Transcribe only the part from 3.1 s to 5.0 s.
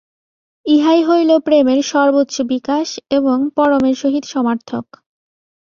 এবং পরমের সহিত সমার্থক।